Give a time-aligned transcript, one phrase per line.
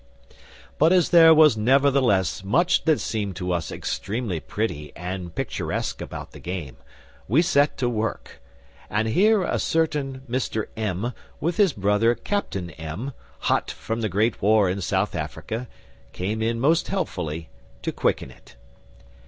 [0.79, 6.31] But as there was nevertheless much that seemed to us extremely pretty and picturesque about
[6.31, 6.77] the game,
[7.27, 8.41] we set to work
[8.89, 11.13] and here a certain Mr M.
[11.39, 15.67] with his brother, Captain M., hot from the Great War in South Africa,
[16.13, 17.49] came in most helpfully
[17.83, 18.55] to quicken it.